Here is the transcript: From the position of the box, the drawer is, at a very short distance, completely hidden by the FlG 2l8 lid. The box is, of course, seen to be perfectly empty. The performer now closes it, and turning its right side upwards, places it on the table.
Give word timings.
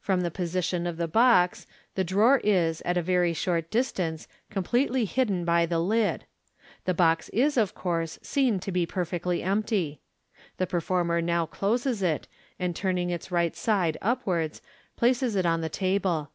From 0.00 0.22
the 0.22 0.30
position 0.32 0.88
of 0.88 0.96
the 0.96 1.06
box, 1.06 1.68
the 1.94 2.02
drawer 2.02 2.40
is, 2.42 2.80
at 2.84 2.96
a 2.96 3.00
very 3.00 3.32
short 3.32 3.70
distance, 3.70 4.26
completely 4.50 5.04
hidden 5.04 5.44
by 5.44 5.66
the 5.66 5.76
FlG 5.76 5.78
2l8 5.84 5.88
lid. 5.88 6.24
The 6.84 6.94
box 6.94 7.28
is, 7.28 7.56
of 7.56 7.72
course, 7.72 8.18
seen 8.22 8.58
to 8.58 8.72
be 8.72 8.86
perfectly 8.86 9.40
empty. 9.44 10.00
The 10.56 10.66
performer 10.66 11.22
now 11.22 11.46
closes 11.46 12.02
it, 12.02 12.26
and 12.58 12.74
turning 12.74 13.10
its 13.10 13.30
right 13.30 13.54
side 13.54 13.96
upwards, 14.02 14.62
places 14.96 15.36
it 15.36 15.46
on 15.46 15.60
the 15.60 15.68
table. 15.68 16.30